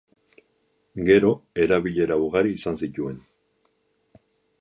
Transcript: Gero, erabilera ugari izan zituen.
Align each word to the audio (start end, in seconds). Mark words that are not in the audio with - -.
Gero, 1.09 1.29
erabilera 1.65 2.17
ugari 2.29 2.55
izan 2.61 2.79
zituen. 2.87 3.21